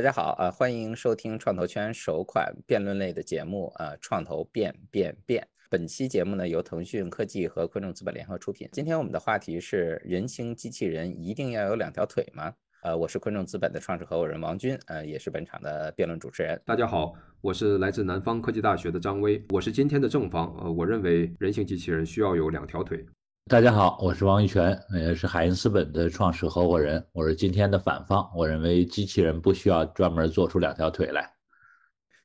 [0.00, 5.46] 大家好，呃，欢迎收听创投圈首款辩论类的节目，呃，创投变变变。
[5.68, 8.66] 本期节目呢，由腾讯科技和昆众资本联合出品。
[8.72, 12.50] 今天我们的话题是：人形机器人一定要有两条腿吗？
[12.82, 16.58] 呃，我是昆众资本的创始合伙人王军，呃，也是本场的辩论主持人。
[16.64, 17.12] 大家好，
[17.42, 20.46] 我是来自南方科技大学的张威，我是今天的正方。
[20.62, 23.04] 呃，我认为人形机器人需要有两条腿。
[23.50, 27.04] 大家好，我是王玉泉，也是海因斯本的创始合伙人。
[27.10, 31.28] 我是今天的反方，我认为机器人不需要专门做出两条腿来。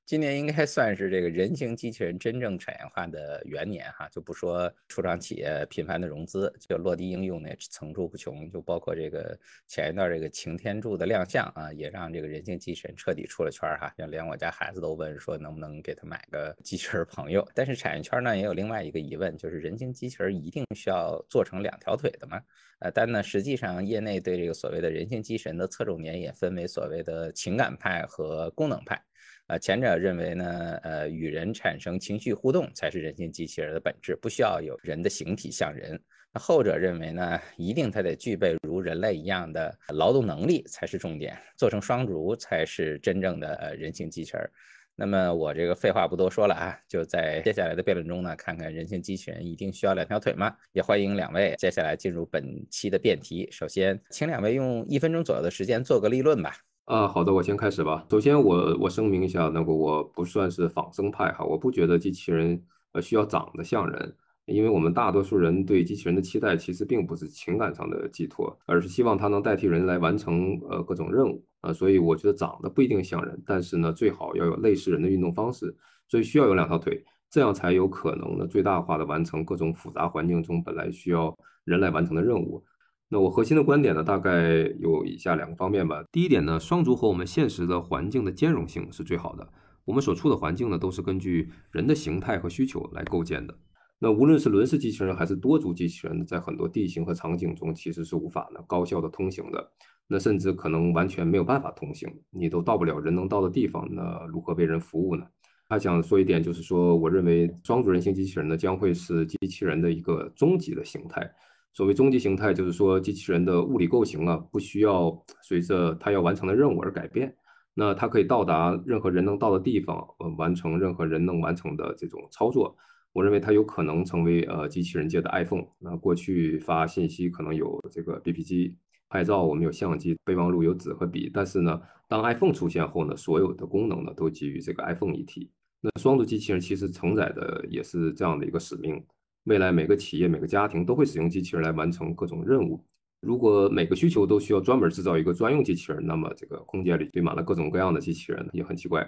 [0.06, 17.44] 今年应该算是这个人形机器人真正产业化的元年哈，就不说初创企业频繁的融资，就落地应用呢层出不穷，就包括这个前一段这个擎天柱的亮相啊，也让这个人形机器人彻底出了圈哈，就连我家孩子都问说能不能给他买个机器人朋友。
[17.56, 22.40] 但是产业圈呢也有另外一个疑问，就是人形机器人一定需要做成两条腿的吗？
[22.78, 29.02] 呃，但呢实际上业内对这个所谓的人形机器人的侧重点也分为所谓的情感派和功能派。
[29.48, 36.02] 呃，前者认为呢，呃，与人产生情绪互动才是人形机器人的本质，不需要有人的形体像人。
[36.34, 44.50] 那后者认为呢，一定它得具备如人类一样的劳动能力才是重点，做成双足才是真正的人形机器人。
[44.96, 50.56] 那么我这个废话不多说了啊，就在接下来的辩论中呢，看看人形机器人一定需要两条腿吗？
[50.72, 53.48] 也欢迎两位接下来进入本期的辩题。
[53.52, 56.58] 首先，请两位用一分钟左右的时间做个立论吧。
[56.86, 58.06] 啊，好的，我先开始吧。
[58.12, 75.76] 首先，我我声明一下，那个我不算是仿生派哈，我不觉得机器人呃需要长得像人，因为我们大多数人对机器人的期待其实并不是情感上的寄托，而是希望它能代替人来完成呃各种任务啊，所以我觉得长得不一定像人，但是呢，最好要有类似人的运动方式，
[76.08, 82.64] 所以需要有两条腿，这样才有可能呢最大化的完成各种复杂环境中本来需要人来完成的任务。
[83.08, 86.04] 那我核心的观点呢，大概有以下两个方面吧。
[86.12, 89.48] 第一点呢，双足和我们现实的环境的兼容性是最好的。
[89.86, 93.56] 我们所处的环境呢，都是根据人的形态和需求来构建的。
[94.00, 99.72] 那无论是轮式机器人还是多足机器人，在很多地形和场景中，其实是无法呢高效的通行的。
[100.08, 105.26] 那甚至可能完全没有办法通行，你都到不了人能到的地方，那如何为人服务呢？
[105.68, 111.28] 还想说一点，就是说，我认为双足人形机器人呢，将会是机器人的一个终极的形态。
[111.76, 117.36] 所谓终极形态，就是说机器人的物理构型啊，不需要随着它要完成的任务而改变。
[117.74, 122.74] 那它可以到达任何人能到的地方，呃，完成任何人能完成的这种操作。
[123.12, 125.66] 我认为它有可能成为呃机器人界的 iPhone。
[125.78, 128.78] 那过去发信息可能有这个 BP 机，
[129.10, 131.30] 拍照我们有相机，备忘录有纸和笔。
[131.34, 135.52] 但是呢，当 iPhone 出现后呢，所有的功能呢都基于这个 iPhone 一体。
[135.82, 139.04] 那双足机器人其实承载的也是这样的一个使命。
[139.46, 142.84] 未来每个企业、每个家庭都会使用机器人来完成各种任务。
[143.22, 149.08] 如果每个需求都需要专门制造一个专用机器人，那么这个空间里堆满了各种各样的机器人也很奇怪。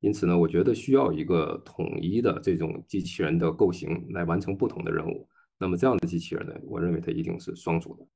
[0.00, 5.28] 因此呢，我觉得需要一个统一的这种机器人的构型来完成不同的任务。
[5.58, 8.06] 那么这样的机器人呢，我认为它一定是双足的。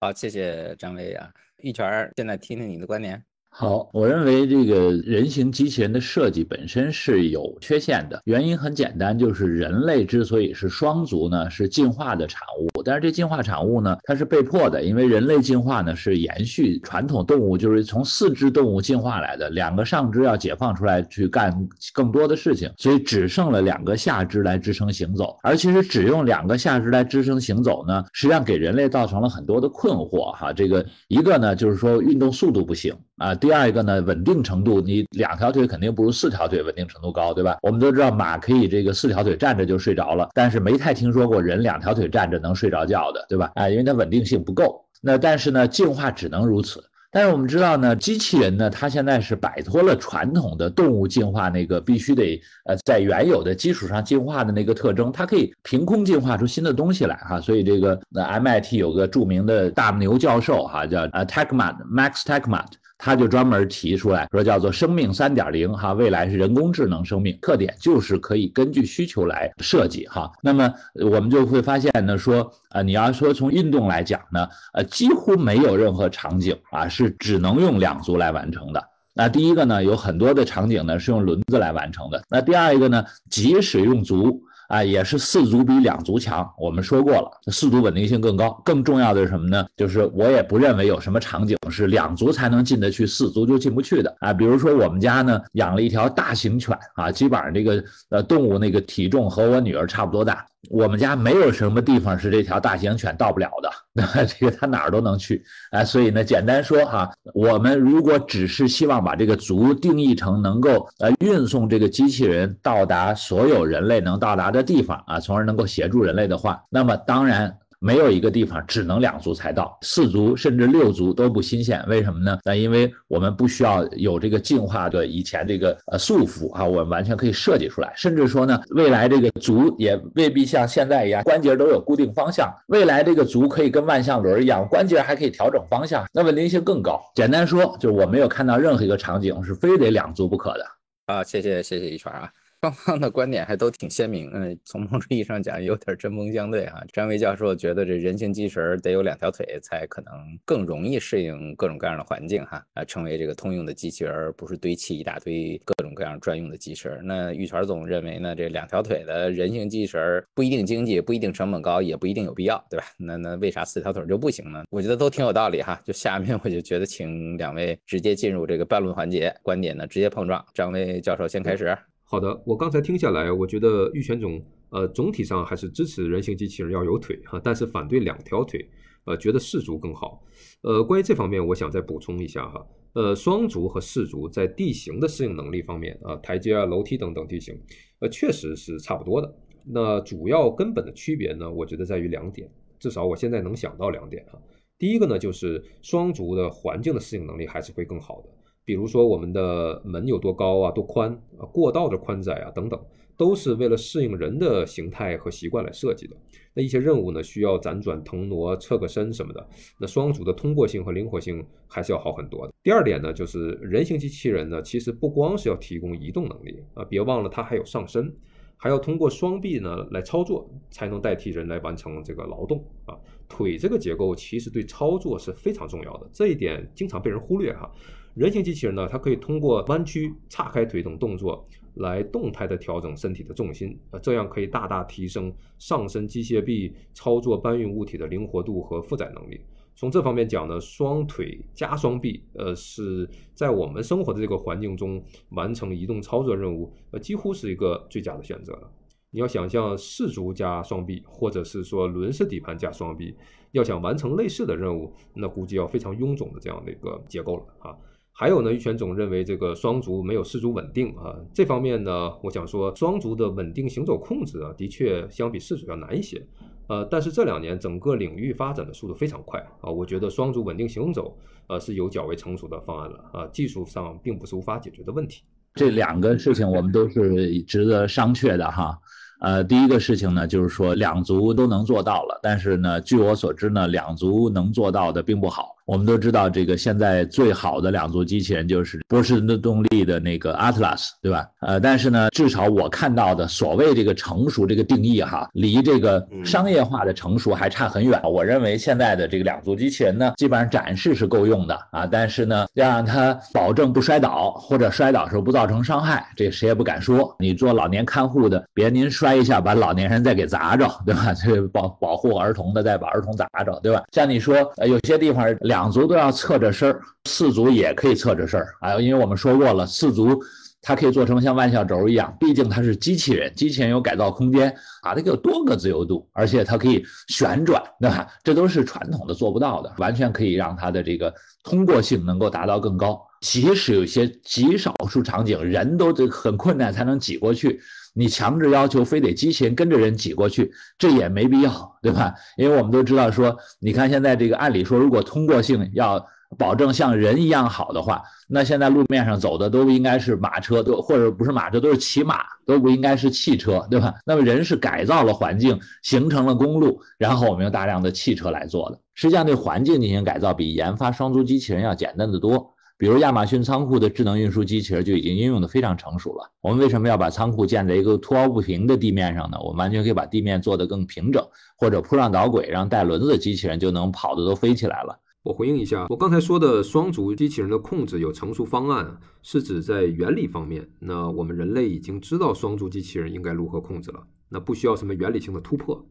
[0.00, 3.22] 好，谢谢张威啊，玉泉，现在听听你的观点。
[3.54, 12.82] 好，我认为这个人形机器人的设计本身是有缺陷的，原因很简单，就是人类之所以是双足呢，是进化的产物。
[12.82, 25.36] 但是这进化产物呢，它是被迫的，因为人类进化呢是延续传统动物，就是从四肢动物进化来的，两个上肢要解放出来去干更多的事情，所以只剩了两个下肢来支撑行走。
[25.42, 30.54] 而其实只用两个下肢来支撑行走呢，实际上给人类造成了很多的困惑哈。
[30.54, 33.34] 这个一个呢，就是说运动速度不行啊。
[33.34, 37.56] 第二个呢，稳定程度，你两条腿肯定不如四条腿稳定程度高，对吧？
[37.62, 43.50] 我们都知道马可以这个四条腿站着就睡着了，但是没太听说过人两条腿站着能睡着觉的，对吧？
[43.54, 44.84] 啊，因为它稳定性不够。
[45.00, 46.82] 那但是呢，进化只能如此。
[47.14, 57.38] 但是我们知道呢，机器人呢，它现在是摆脱了传统的动物进化那个必须得呃在原有的基础上进化的那个特征，它可以凭空进化出新的东西来哈。
[57.38, 62.64] 所以这个那 MIT 有个著名的大牛教授哈，叫呃 Techman Max Techman。
[63.04, 70.30] 他就专门提出来说，叫做生命三点零哈，未来是人工智能生命，特点就是可以根据需求来设计哈。
[70.40, 78.84] 那么我们就会发现呢，说啊，你要说从运动来讲呢，呃，几乎没有任何场景啊是只能用两足来完成的。
[79.14, 82.22] 那第一个呢，有很多的场景呢是用轮子来完成的。
[82.30, 84.44] 那第二一个呢，即使用足。
[84.72, 86.50] 啊，也是四足比两足强。
[86.58, 88.58] 我们说过了，四足稳定性更高。
[88.64, 89.66] 更重要的是什么呢？
[89.76, 94.32] 就是我也不认为有什么场景是两足才能进得去，四足就进不去的啊。
[94.32, 100.46] 比如说我们家呢养了一条大型犬啊，基本上这个呃动物那个体重和我女儿差不多大。
[100.70, 105.84] 我们家没有什么地方是这条大型犬到不了的，那这个它哪儿都能去啊。
[105.84, 117.58] 所以呢，简单说哈，我们如果只是希望把这个族定义成能够呃运送这个机器人到达所有人类能到达的地方啊，从而能够协助人类的话，那么当然。
[117.82, 121.84] 没有一个地方只能两足才到，四足甚至六足都不新鲜。
[121.88, 122.38] 为什么呢？
[122.44, 127.92] 那因为我们不需要有这个进化的以前这个呃束缚啊，我们完全可以设计出来。
[127.96, 137.00] 甚至说呢，未来这个足也未必像现在一样关节都有固定方向，未来这个足可以跟万向轮一样，关节还可以调整方向，那稳定性更高。
[137.16, 140.64] 简单说，就是我没有看到任何一个场景是非得两足不可的。
[141.06, 142.30] 啊，谢谢谢谢一圈啊。
[142.62, 146.80] 双方的观点还都挺鲜明，嗯，从某种意义上讲，有点针锋相对哈。
[146.92, 150.12] 张维教授觉得这人形机器人得有两条腿，才可能
[150.44, 157.04] 更容易适应各种各样的环境哈，啊，成为这个通用的机器人，而不是堆砌一大堆各种各样专用的机器人。
[157.04, 162.86] 那玉泉总认为呢，这两条腿的人形机器人不一定经济，不一定成本高，也不一定有必要，对吧？
[162.96, 164.62] 那那为啥四条腿就不行呢？
[164.70, 165.82] 我觉得都挺有道理哈。
[165.84, 170.46] 就下面我就觉得请两位直接进入这个辩论环节，观点呢直接碰撞。
[170.54, 171.76] 张威教授先开始。
[172.12, 174.38] 好的，我刚才听下来，我觉得玉泉总，
[174.68, 178.68] 呃，总体上还是支持人形机器人要有腿哈，但是反对两条腿，
[179.06, 180.22] 呃，觉得四足更好。
[180.60, 187.58] 呃，关于这方面，我想再补充一下哈，呃，双足和四足在地形的适应能力方面啊，台阶啊、楼梯等等地形，
[188.00, 189.34] 呃，确实是差不多的。
[189.64, 192.46] 那主要根本的区别呢，我觉得在于两点，
[192.78, 194.38] 至少我现在能想到两点哈。
[194.78, 198.28] 第一个呢，就是双足的环境的适应能力还是会更好的。
[198.64, 202.80] 比如说我们的门有多高啊，多宽啊，过道的宽窄啊等等，
[203.16, 206.16] 都是为了适应人的形态和习惯来设计的。
[206.54, 209.48] 那一些任务呢，需要辗转腾挪、侧个身什么的，
[209.78, 212.52] 那双足的通过性和灵活性还是要好很多的。
[212.62, 218.14] 第二点呢，就是人形机器人呢，其实不光是要提供移动能力啊，别忘了它还有上身，
[218.56, 222.94] 还要通过双臂呢来操作，才能代替人来完成这个劳动啊。
[223.28, 227.68] 腿这个结构其实对操作是非常重要的，这一点经常被人忽略哈。
[228.14, 239.40] 人形机器人呢，它可以通过弯曲、岔开腿等动作来动态的调整身体的重心，呃，这样可以大大提升上身机械臂操作搬运物体的灵活度和负载能力。
[239.74, 248.70] 从这方面讲呢，双腿加双臂，呃，是在我们生活的这个环境中完成移动操作任务，呃，几乎是一个最佳的选择了。
[249.10, 253.14] 你要想象四足加双臂，或者是说轮式底盘加双臂，
[253.52, 257.76] 要想完成类似的任务，那估计要非常臃肿的这样的一个结构了啊。
[258.14, 261.16] 还有呢，玉泉总认为这个双足没有四足稳定啊。
[261.32, 266.22] 这方面呢，我想说双足的稳定行走控制啊，的确相比四足要难一些。
[266.68, 271.18] 呃，但是这两年整个领域发展的速度非常快啊，我觉得双足稳定行走
[271.48, 275.22] 呃是有较为成熟的方案了啊，技术上并不是无法解决的问题。
[275.54, 278.78] 这两个事情我们都是值得商榷的哈。
[279.22, 285.56] 呃，第一个事情呢，就是说两足都能做到了，但是呢，据我所知呢，两足能做到的并不好。
[285.64, 291.24] 我们都知道，这个现在最好的两足机器人就是波士顿动力的那个 Atlas，对吧？
[291.40, 298.02] 呃，但是呢，至少我看到的所谓这个成熟这个定义哈，离这个商业化的成熟还差很远。
[298.02, 307.14] 我认为现在的这个两足机器人呢，基本上展示是够用的啊，但是呢，要让它保证不摔倒或者摔倒时候不造成伤害，这谁也不敢说。
[307.20, 311.12] 你做老年看护的，别您摔一下把老年人再给砸着，对吧？
[311.20, 313.82] 这保保护儿童的再把儿童砸着，对吧？
[313.90, 315.72] 像你说，呃，有些地方两。
[315.72, 320.22] 足都要侧着身儿，四足也可以侧着身儿啊，因为我们说过了，四足
[320.60, 328.06] 它可以做成像万向轴一样，毕竟它是机器人，机器人有改造空间啊，它有多个自由度，而且它可以旋转，对吧？
[328.22, 333.00] 这都是传统的做不到的，完全可以让它的这个通过性能够达到更高。
[333.22, 337.60] 即使有些极少数场景，人都这很困难才能挤过去。
[337.92, 342.14] 你强制要求非得机器人跟着人挤过去，这也没必要，对吧？
[342.36, 346.06] 因为我们都知道说，你看现在这个，按理说如果通过性要
[346.38, 353.94] 保证像人一样好的话，那现在路面上走的都应该是马车，都或者不是马车，都是骑马，都不应该是汽车，对吧？
[354.06, 358.80] 那么人是改造了环境，形成了公路，然后我们用大量的汽车来做的。
[358.94, 362.51] 实际上对环境进行改造，比研发双足机器人要简单的多。
[362.78, 366.30] 比如亚马逊仓库的智能运输机器人就已经应用的非常成熟了。
[366.40, 369.38] 我们为什么要把仓库建在一个凸凹不平的地面上呢？
[369.40, 371.24] 我们完全可以把地面做得更平整，
[371.56, 374.98] 或者铺上导轨，让带轮子的机器人就能跑的都飞起来了。
[375.22, 385.86] 我回应一下，我刚才说的双足机器人的控制有成熟方案，是指在原理方面，那我们人类已经知道双足机器人应该如何控制了，那不需要什么原理性的突破。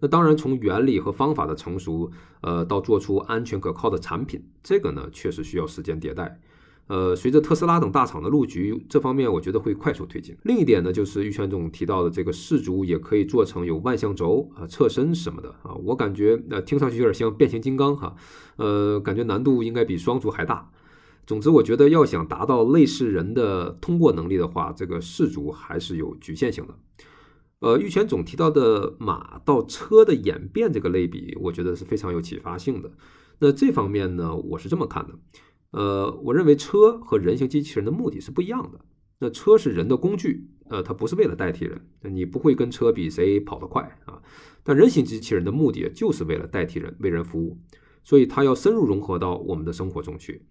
[0.00, 2.10] 那当然，从原理和方法的成熟，
[2.40, 6.40] 呃，到做出安全可靠的产品，这个呢，确实需要时间迭代。
[6.88, 10.36] 呃，随着特斯拉等大厂的入局，这方面我觉得会快速推进。
[10.44, 18.14] 另一点呢，就是玉泉总提到的这个氏族也可以做成有万向轴啊、侧身什么的啊，我感觉呃听上去有点像变形金刚哈，
[18.56, 20.70] 呃，感觉难度应该比双足还大。
[21.26, 26.74] 总之，我觉得要想达到类似人的通过能力的话，这个氏族还是有局限性的。
[27.60, 32.92] 呃，玉泉总提到的马到车的演变这个类比，我觉得是非常有启发性的。
[33.38, 35.18] 那这方面呢，我是这么看的。
[35.70, 38.80] 呃，我认为车和人形机器人的目的是不一样的。
[39.18, 44.20] 那车是人的工具，呃，它不是为了代替人，你不会跟车比谁跑得快啊。
[44.62, 47.58] 但人形机器人的目的就是为了代替人，为人服务，
[48.04, 50.42] 所以它要深入融合到我们的生活中去。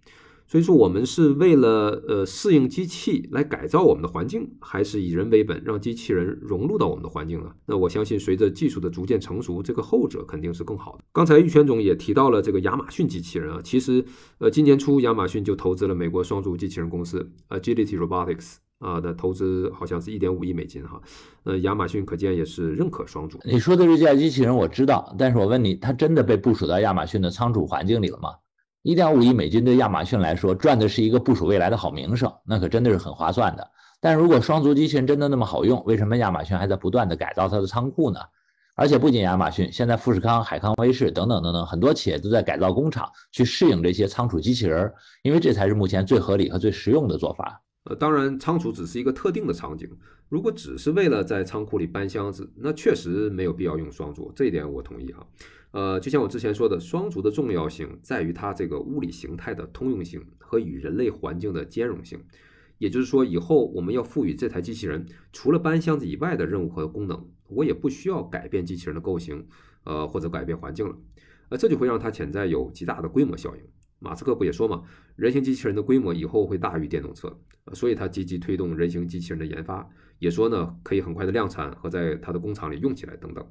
[0.47, 7.51] 所以说，我们是为了呃适应机器来改造我们的环境，还是以人为本，让机器人融入到我们的环境呢？
[7.65, 11.03] 那我相信，随着技术的逐渐成熟，这个后者肯定是更好的。
[11.11, 14.05] 刚才玉泉总也提到了这个亚马逊机器人啊，其实
[14.37, 21.01] 呃今年初亚马逊就投资了美国双足机器人公司 Agility Robotics 啊的投资，好像是一点五亿美金哈。
[21.43, 23.39] 呃，亚马逊可见也是认可双足。
[23.45, 28.29] 你说的这架机器人我知道，但是我问你，它真的被部署到亚马逊的仓储环境里了吗？
[28.85, 33.67] 一点五亿美金对亚马逊来说赚的是一个部署未来的好名声，那可真的是很划算的。
[33.99, 38.19] 但如果双足机器人真的那么好用，为什么亚马逊还在不断的改造它的仓库呢？
[38.75, 47.59] 而且不仅亚马逊，现在富士康、海康威视等等等等很多企业都在改造工厂，去适应这些仓储机器人，因为这才是目前最合理和最实用的做法。
[47.85, 49.89] 呃，当然仓储只是一个特定的场景，
[50.29, 55.25] 如果只是为了在仓库里搬箱子，那确实没有必要用双足，这一点我同意哈。
[55.75, 62.17] 呃，就像我之前说的，双足的重要性在于它这个物理形态的通用性和与人类环境的兼容性。
[62.77, 69.45] 也就是说，以后我们要赋予这台机器人除了搬箱子以外的任务和功能，我也不需要改变机器人的构型，
[69.83, 70.95] 呃，或者改变环境了。
[71.49, 73.61] 呃，这就会让它潜在有极大的规模效应。
[73.99, 74.81] 马斯克不也说嘛，
[75.17, 77.37] 人形机器人的规模以后会大于电动车，
[77.73, 79.85] 所以他积极推动人形机器人的研发，
[80.19, 83.45] 也说呢可以很快的量产和在他的工厂里用起来等等。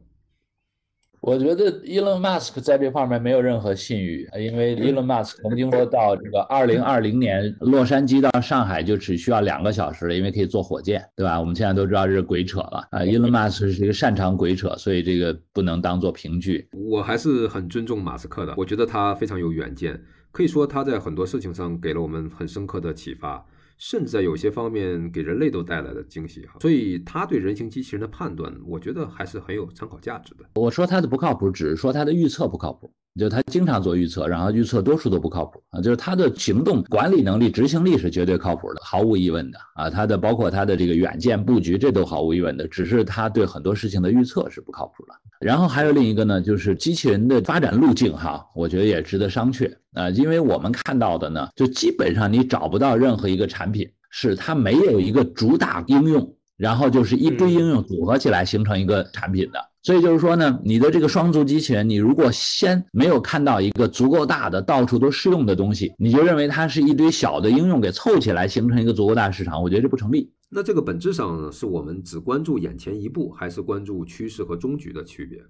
[1.26, 11.40] 我觉得 Elon Musk 在这方面没有任何信誉，因为 Elon Musk 曾经说到这个二零二零年洛杉矶到上海就只需要两个小时了，因为可以坐火箭，对吧？
[11.40, 16.68] 我们现在都知道这是鬼扯了啊！Elon Musk 是一个擅长鬼扯，所以这个不能当做凭据。
[16.72, 19.98] 我还是很尊重马斯克的，我觉得他非常有远见，
[20.30, 23.42] 可以说他在很多事情上给了我们很深刻的启发。
[23.86, 30.44] 甚至在有些方面给人类都带来了惊喜哈，所以他对人形机器人的判断，我觉得还是很有参考价值的。
[30.54, 32.90] 我说他的不靠谱，只是说他的预测不靠谱。
[33.20, 35.80] 就他经常做预测，然后预测多数都不靠谱啊。
[35.82, 39.90] 就是他的行动管理能力、执行力是绝对靠谱的，毫无疑问的啊。
[39.90, 42.66] 他的包括他的这个远见布局，这都毫无疑问的。
[42.66, 45.12] 只是他对很多事情的预测是不靠谱的。
[45.44, 50.08] 然后还有另一个呢，就是机器人的发展路径哈，我觉得也值得商榷啊。
[50.08, 59.58] 因为我们看到的呢，就基本上你找不到任何一个产品是它没有一个主打应用，然后就是一堆应用组合起来形成一个产品的。
[59.82, 70.32] 所以就是说呢，你的这个双足机器人，你如果先没有看到一个足够大的、到处都适用的东西，你就认为它是一堆小的应用给凑起来形成一个足够大市场，我觉得这不成立。
[70.56, 75.44] 那这个本质上是我们只关注眼前一步，还是关注趋势和终局的区别？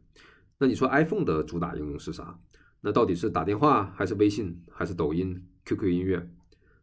[0.56, 2.40] 那你说 iPhone 的主打应用是啥？
[2.80, 6.26] 那到底是打电话，还是微信，还是抖音、QQ 音乐？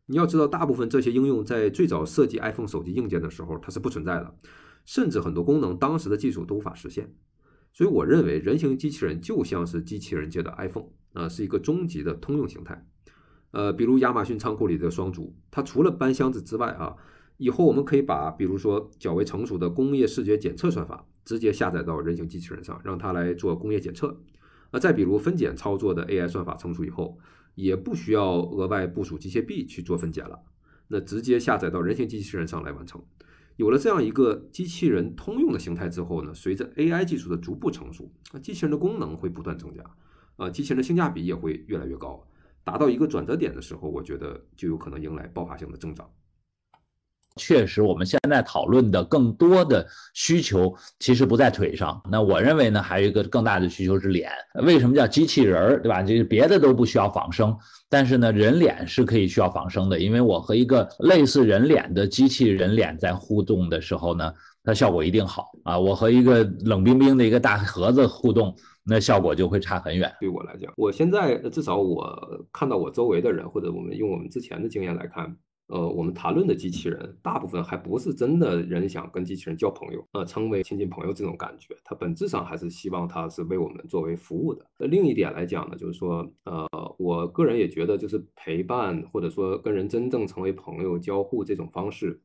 [0.06, 4.36] 你要知道，大部分这些应用在最早设计 iPhone 手机硬件的时候，它是不存在的，
[4.86, 7.12] 甚至很多功能当时的技术都无法实现。
[7.74, 12.86] 所以我认为，人形机器人就像是机器人界的 iPhone 啊，是一个终极的通用形态。
[13.50, 16.96] 呃，比如亚马逊仓库里的双足，它除了搬箱子之外啊，
[17.42, 24.22] 以后我们可以把比如说较为成熟的工业视觉检测算法直接下载到人形机器人上，让它来做工业检测。
[24.70, 27.18] 啊，再比如分拣操作的 AI 算法成熟以后，
[27.56, 30.40] 也不需要额外部署机械臂去做分拣了，
[30.90, 33.02] 那直接下载到人形机器人上来完成。
[33.56, 39.84] 有了这样一个机器人通用的形态之后呢，随着 AI 技术的逐步成熟，那机器人的功能会不断增加，
[40.36, 42.24] 啊，机器人的性价比也会越来越高，
[42.64, 46.08] 达到一个转折点的时候，我觉得就有可能迎来爆发性的增长。
[47.38, 52.02] 确实，我们现在讨论的更多的需求其实不在腿上。
[52.12, 54.30] 那我认为呢，还有一个更大的需求是脸。
[54.64, 56.04] 为什么叫机器人儿，对吧？
[56.04, 57.58] 就是别的都不需要仿生，
[57.90, 59.98] 但是呢，人脸是可以需要仿生的。
[59.98, 64.34] 因为我和一个类似人脸的机器人脸在互动的时候呢，
[64.64, 65.80] 它效果一定好啊。
[65.80, 70.12] 我和一个冷冰冰的一个大盒子互动，那效果就会差很远。
[70.20, 75.38] 对我来讲，我现在至少我看到我周围的人，或者我们用我们之前的经验来看。
[75.72, 84.66] 呃，我们谈论的机器人，大部分还不是真的人想跟机器人交朋友，呃，成为亲近朋友这种感觉，它本质上还是希望它是为我们作为服务的。
[84.78, 86.68] 那另一点来讲呢，就是说，呃，
[87.00, 92.22] 我个人也觉得，就是陪伴或者说跟人真正成为朋友、交互这种方式。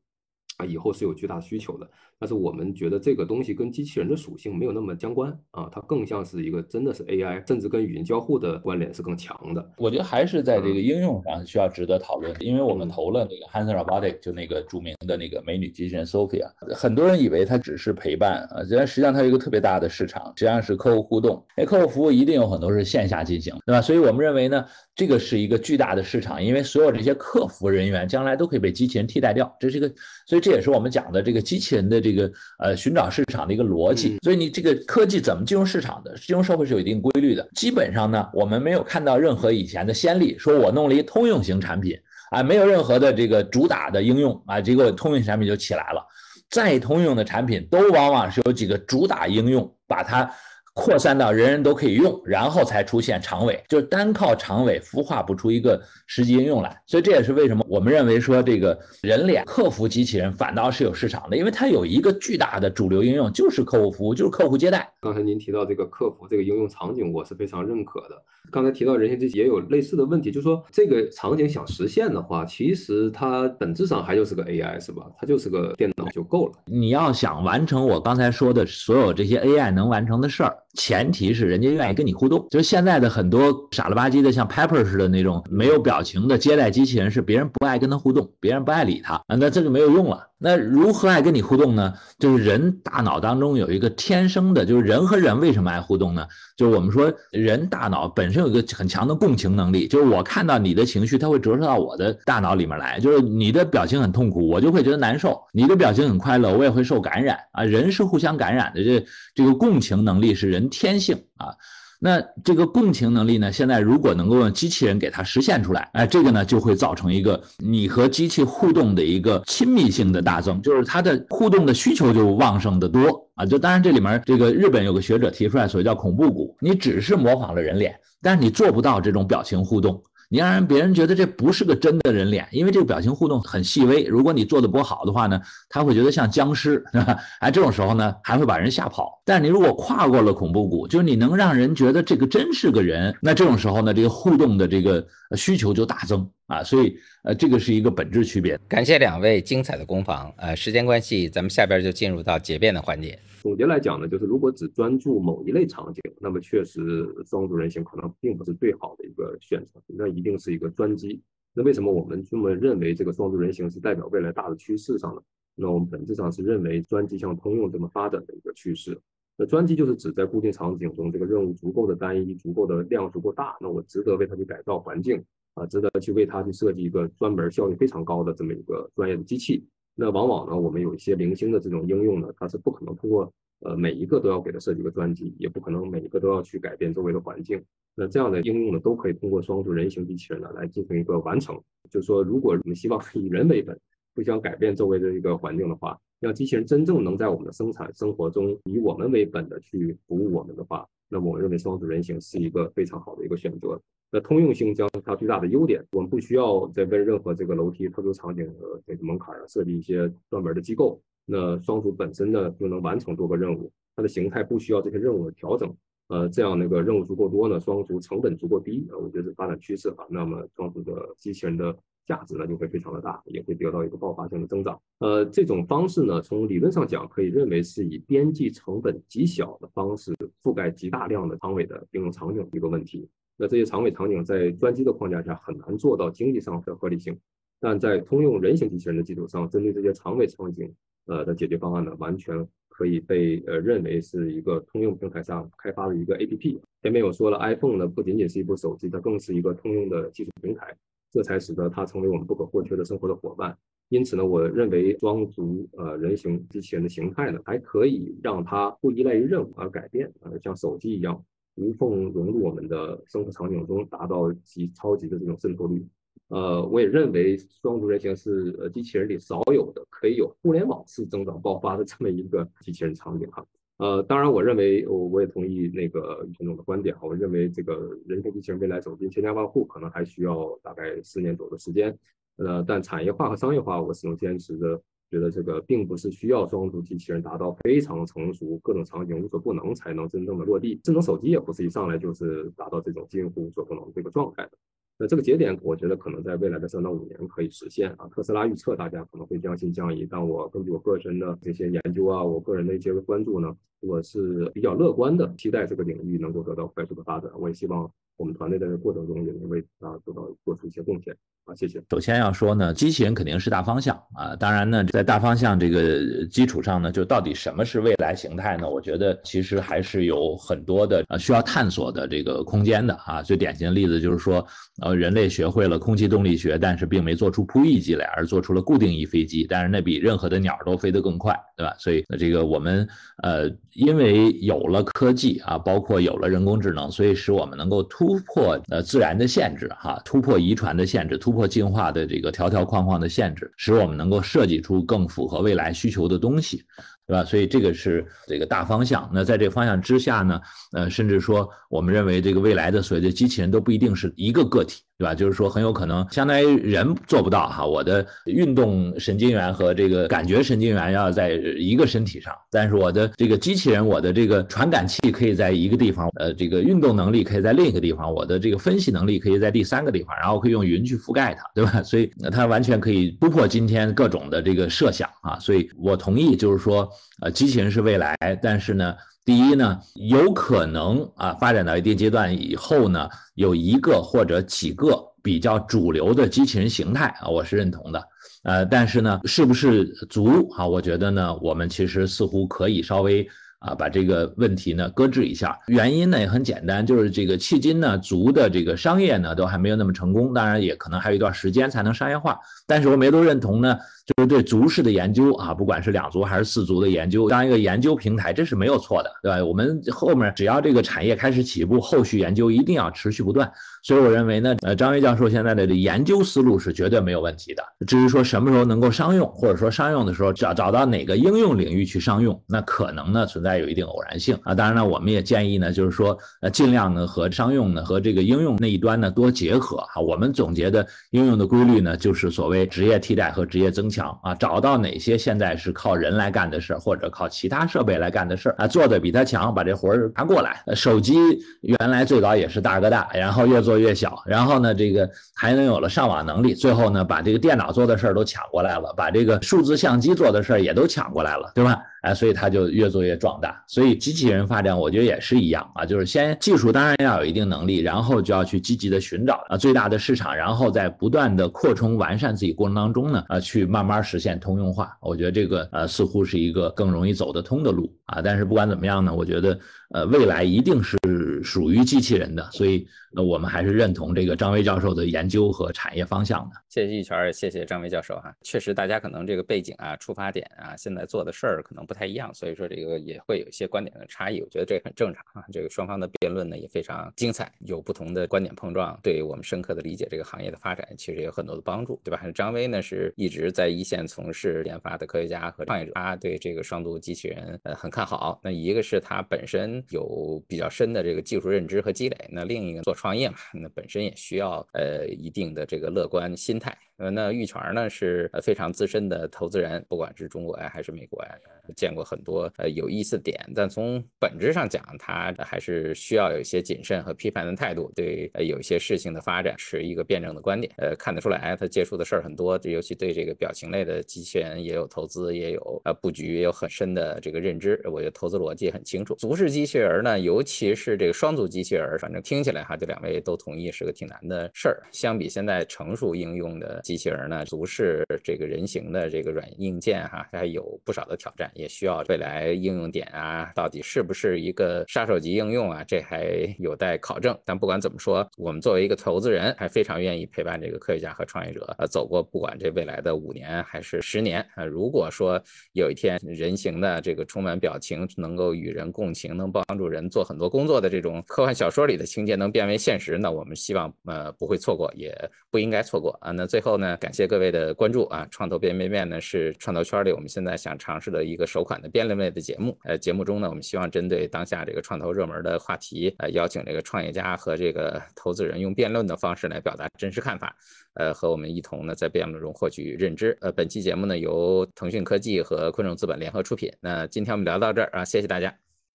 [0.56, 9.70] 啊，以后是有巨大需求的，但是我们觉得这个东西跟机器人的属性没有那么相关啊，它更像是一个真的是 AI，甚至跟语音交互的关联是更强的。
[9.76, 21.44] 我觉得还是在这个应用上需要值得讨论，因为我们投了那个 Hanson Robotic，就那个著名的那个美女机器人 Sophia，很多人以为它只是陪伴啊，实际上它有一个特别大的市场，实际上是客户互动。
[21.56, 23.82] 哎，客户服务一定有很多是线下进行，对吧？
[23.82, 24.64] 所以我们认为呢，
[24.96, 29.86] 这个是一个巨大的市场，因为所有这些客服人员将来都可以被机器人替代掉，这是一个，
[30.26, 34.16] 所以这也是我们讲的这个机器人的这个呃寻找市场的一个逻辑。
[34.22, 36.16] 所以你这个科技怎么进入市场的？
[36.16, 37.46] 金融社会是有一定规律的。
[37.54, 41.94] 基本上呢，我们没有看到任何以前的先例，说我弄了一通用型产品
[42.30, 46.02] 啊，没有任何的这个主打的应用啊，结果通用产品就起来了。
[46.48, 50.30] 再通用的产品都往往是有几个主打应用，把它。
[50.76, 56.78] 扩散到人人都可以用，然后才出现长尾，就是单靠长尾孵化不出一个实际应用来。
[56.86, 64.86] 所以这也是为什么我们认为说这个人脸客服机器人反倒是有市场的，因为它有一个巨大的主流应用，就是客户服务，就是客户接待。
[65.00, 68.22] 刚才您提到这个客服这个应用场景，我是非常认可的。
[68.52, 75.06] 刚才提到人形机器也有类似的问题，就是说这个场景想实现的话，其实它本质上还就是个 AI 是吧？
[75.18, 76.52] 它就是个电脑就够了。
[76.66, 80.56] 你要想完成我刚才说的所有这些 AI 能完成的事儿。
[80.76, 90.28] 前提是人家愿意跟你互动，就是现在的很多傻了吧唧的像 Pepper 似的那种没有表情的接待机器人，是别人不爱跟他互动，别人不爱理他啊，那这就没有用了。
[90.38, 91.94] 那如何爱跟你互动呢？
[92.18, 96.26] 就是人大脑当中有一个天生的，就是人和人为什么爱互动呢？
[96.56, 103.00] 就是我们说人大脑本身有一个很强的共情能力，就是我看到你的情绪，它会折射到我的大脑里面来。
[103.00, 107.64] 就是你的表情很痛苦，我就会觉得难受；你的表情很快乐，我也会受感染啊。
[107.64, 111.54] 人是互相感染的，这这个共情能力是人天性啊。
[111.98, 113.50] 那这个共情能力呢？
[113.50, 123.46] 现在如果能够用机器人给它实现出来，哎，这个呢就会造成一个你和机器互动的一个亲密性的大增，就是它的互动的需求就旺盛的多啊。
[123.46, 130.02] 就当然这里面这个日本有个学者提出来，所谓叫恐怖谷，你只是模仿了人脸，但是你做不到这种表情互动。
[130.28, 134.04] 你让人别人觉得这不是个真的人脸，因为这个表情互动很细微。
[134.04, 137.18] 如果你做的不好的话呢，他会觉得像僵尸，是吧？
[137.40, 139.22] 哎，这种时候呢，还会把人吓跑。
[139.24, 146.62] 但你如果跨过了恐怖谷，就是你能让人觉得这个真是个人，那这种时候呢，这个互动的这个需求就大增啊。
[146.62, 148.58] 所以，呃，这个是一个本质区别。
[148.68, 150.32] 感谢两位精彩的攻防。
[150.38, 153.18] 呃，时间关系，咱们下边就进入到结辩的环节。
[153.46, 161.22] 总结来讲呢，就是如果只专注某一类场景，那么确实双足人形可能并不是最好的一个选择，那一定是一个专机。
[161.54, 165.22] 那为什么我们这么认为这个双足人形是代表未来大的趋势上呢？
[165.54, 169.00] 那我们本质上是认为专机向通用这么发展的一个趋势。
[169.36, 179.64] 那专机就是指在固定场景中，这个任务足够的单一，足够的量足够大，那我值得为它去改造环境啊，值得去为它去设计一个专门效率非常高的这么一个专业的机器。
[179.98, 187.60] 那往往呢，我们有一些零星的这种应用呢，它是不可能通过呃每一个都要给它设计一个专机，也不可能每一个都要去改变周围的环境。
[187.94, 191.58] 那这样的应用呢，都可以通过双足人形机器人呢来进行一个完成。
[191.90, 193.80] 就是说，如果我们希望以人为本，
[194.14, 203.80] 不想改变周围的一个环境的话，让机器人真正能在我们的生产生活中以我们为本的去服务我们的话，那么我认为双足人形是一个非常好的一个选择。
[204.10, 211.00] 那通用性将是它最大的优点，我们不需要再为任何这个楼梯特殊场景的这个门槛啊设计一些专门的机构。
[211.24, 215.74] 那双足本身呢就能完成多个任务，它的形态不需要这些任务的调整。
[216.08, 220.06] 呃，这样那个任务足够多呢，双足成本足够低，我觉得是发展趋势啊。
[220.08, 224.80] 那么双足的机器人的价值呢就会非常的大，也会得到一个爆发性的增长。
[225.00, 233.08] 呃，这种方式呢，从理论上讲可以认为是以边际成本极小的方式覆盖极大量的长尾的应用场景一个问题。
[233.36, 237.18] 那这些长尾场景在专机的框架下很难做到经济上的合理性，
[237.60, 240.72] 但在通用人形机器人的基础上，针对这些长尾场景，
[241.06, 246.58] 呃的解决方案呢，完全可以被呃认为是一个通用平台上开发的一个 APP。
[246.82, 250.74] 前面我说了，iPhone 呢不仅仅是一部手机，它更是一个通用的技术平台，
[251.12, 253.56] 这才使得它成为我们不可或缺的生活的伙伴。
[253.88, 261.24] 因此呢，我认为双足呃人形机器人的形态呢，还可以让它不依赖于任务而改变，呃像手机一样。
[261.54, 265.82] 无缝融入我们的生活场景中，达到极超级的这种渗透率。
[266.28, 273.42] 呃，我也认为双足人形是呃机器人里少有的可以有互联网式增长爆发的这么一个机器人场景哈。
[273.78, 276.96] 呃，当然，我认为我我也同意那个于总的观点。
[277.02, 281.96] 我认为这个人工机器人未来走进千家万户，可能还需要大概四年左右的时间。
[282.36, 290.80] 呃，但产业化和商业化，我始终坚持着，觉得这个并不是需要双足机器人达到非常成熟、各种场景无所不能才能真正的落地。
[290.82, 294.52] 智能手机也不是一上来就是达到这种近乎无所不能这个状态的。
[294.98, 298.08] 那这个节点，我觉得可能在未来的三到五年可以实现啊。
[298.10, 307.30] 特斯拉预测大家可能会将信将疑，但我根据我个人的这些研究啊，我个人的一些关注呢，我是比较乐观的，期待这个领域能够得到快速的发展。
[307.38, 307.90] 我也希望。
[308.18, 311.82] 我们团队在这过程中也能为啊做到做出一些贡献啊，谢谢。
[311.90, 318.70] 首先要说呢，机器人肯定是大方向啊，当然呢，在大方向这个基础上呢，就到底什么是未来形态呢？
[318.70, 323.22] 我觉得其实还是有很多的呃需要探索的这个空间的啊。
[323.22, 324.42] 最典型的例子就是说，
[324.80, 331.74] 呃，人类学会了空气动力学，但是并没做出扑翼机来，而做出了固定翼飞机，但是那比任何的鸟都飞得更快，对吧？
[331.78, 332.88] 所以这个我们
[333.22, 338.16] 呃，因为有了科技啊，包括有了人工智能，所以使我们能够突。
[338.34, 346.64] 破呃自然的限制哈，突破遗传的限制，突破进化的这个条条框框的限制，使我们能够设计出更符合未来需求的东西。
[347.06, 347.24] 对吧？
[347.24, 349.08] 所以这个是这个大方向。
[349.14, 350.40] 那在这个方向之下呢，
[350.72, 355.14] 呃，甚至说，我们认为这个未来的所谓的机器人都不一定是一个个体，对吧？
[355.14, 357.64] 就是说，很有可能相当于人做不到哈。
[357.66, 371.82] 我的运动神经元和这个感觉神经元要在一个身体上，但是我的这个机器人，我的这个传感器可以在一个地方，呃，这个运动能力可以在另一个地方，我的这个分析能力可以在第三个地方，然后可以用云去覆盖它，对吧？
[371.82, 375.38] 所以它完全可以突破今天各种的这个设想啊。
[375.38, 376.88] 所以我同意，就是说。
[377.22, 378.94] 呃，机器人是未来，但是呢，
[379.26, 388.00] 第一呢，有可能啊，发展到一定阶段以后呢，有一个或者几个比较主流的机器人形态啊，我是认同的。
[388.44, 390.64] 呃，但是呢，是不是足啊？
[390.64, 393.28] 我觉得呢，我们其实似乎可以稍微。
[393.58, 402.38] 啊，把这个问题呢搁置一下，原因呢也很简单，就是这个迄今呢足的这个商业呢都还没有那么成功，当然也可能还有一段时间才能商业化。
[402.66, 409.44] 但是我们都认同呢，就是对足式的研究啊，不管是两足还是四足的研究，当一个研究平台这是没有错的，对吧？
[409.44, 413.50] 我们后面只要这个产业开始起步，后续研究一定要持续不断。
[413.82, 417.64] 所以我认为呢，呃，张威教授现在的研究思路是绝对没有问题的。
[417.86, 424.54] 至于说什么时候能够商用，或者说商用的时候找找到哪个应用领域去商用，那可能呢存在有一定偶然性啊。
[424.54, 430.00] 当然呢，我们也建议呢，就是说呃尽量呢和商用呢和这个应用那一端呢多结合啊。
[430.00, 434.34] 我们总结的应用的规律呢，就是所谓职业替代和职业增强啊。
[434.34, 440.60] 找到哪些现在是靠人来干的事儿，或者靠其他设备来干的事儿啊，做的比他强，把这活儿拿过来。
[440.74, 441.14] 手机
[441.60, 443.76] 原来最早也是大哥大，然后越做。
[443.76, 451.78] 越小，然后呢，这个还能有了上网能力，最后呢，把这个电脑做的事儿都抢过来了，把这个数字相机做的事儿也都抢过来了，对吧？
[452.06, 453.60] 哎，所以它就越做越壮大。
[453.66, 464.96] 所以机器人发展，我觉得也是一样啊，就是先技术当然要有一定能力，然后就要去积极的寻找啊最大的市场，然后在不断的扩充完善自己过程当中呢，啊，去慢慢实现通用化。
[465.00, 468.22] 我觉得这个呃似乎是一个更容易走得通的路啊。
[468.22, 469.58] 但是不管怎么样呢，我觉得
[469.90, 470.96] 呃未来一定是
[471.42, 476.56] 属于机器人的，所以呃我们还是认同这个张威教授的研究和产业方向的。
[476.68, 478.32] 谢谢玉泉，谢谢张威教授哈。
[478.42, 481.96] 确实，大家可能这个背景啊、出发点啊、现在做的事儿可能不。
[481.96, 485.42] 太一样，所以说这个也会有一些观点的差异，我觉得这很正常啊。
[485.50, 492.20] 这个双方的辩论呢也非常精彩，有不同的观点碰撞，对我们深刻的理解这个行业的发展其实有很多的帮助，对吧？
[492.34, 498.38] 张威呢是一直在一线从事研发的科学家和创业者，他对这个双足机器人呃很看好。
[498.44, 506.76] 那一个是他本身有比较深的这个技术认知和积累，那另一个做创业嘛，那本身也需要呃一定的这个乐观心态。
[506.98, 511.30] 呃，那玉泉呢是非常资深的投资人，不管是中国呀还是美国呀，
[511.76, 513.38] 见过很多呃有意思的点。
[513.54, 520.72] 但从本质上讲，他还是需要有一些谨慎和批判的态度，对呃有一些事情的发展持一个辩证的观点。
[520.78, 527.78] 呃，看得出来他接触的事儿很多，尤其对这个表情类的机器人也有投资，也有呃布局，也有很深的这个认知。
[527.92, 529.14] 我觉得投资逻辑很清楚。
[529.16, 534.82] 足式机器人呢，尤其是这个双足机器人，反正听起来哈，这两位都同意是个挺难的事儿。
[534.92, 536.80] 相比现在成熟应用的。
[536.86, 545.82] 机器人呢，足是这个人形的这个软硬件哈，还有不少的挑战，也需要未来应用点啊，到底是不是一个杀手级应用啊？
[545.82, 547.36] 这还有待考证。
[547.44, 554.64] 但不管怎么说，我们作为一个投资人，还非常愿意陪伴这个科学家和创业者，呃，走过不管这未来的五年还是十年啊。
[554.64, 565.12] 如果说有一天人形的这个充满表情，能够与人共情，能帮助人做很多工作的这种科幻小说里的情节能变为现实，那我们希望呃不会错过，也
[565.50, 566.30] 不应该错过啊。
[566.30, 566.75] 那最后。
[566.76, 568.28] 后呢，感谢各位的关注啊！
[568.30, 572.78] 创投变变变呢是创投圈里我们现在想尝试的一个首款的辩论类的节目。
[572.84, 580.54] 呃，节目中呢，我们希望针对当下这个创投热门的话题，呃，邀请这个创业家和这个投资人用辩论的方式来表达真实看法，
[580.94, 583.34] 呃，和我们一同呢在辩论中获取认知。
[583.40, 586.70] 呃，本期节目呢由腾讯科技和昆虫资本联合出品。
[586.80, 588.65] 那今天我们聊到这儿啊，谢谢大家。